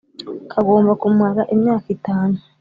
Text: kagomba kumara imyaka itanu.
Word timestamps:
kagomba 0.51 0.91
kumara 1.01 1.41
imyaka 1.53 1.87
itanu. 1.97 2.37